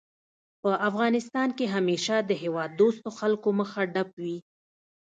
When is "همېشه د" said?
1.75-2.31